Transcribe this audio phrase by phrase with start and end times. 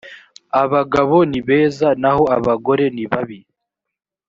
[0.63, 3.39] abagabo ni beza naho abagore nibabi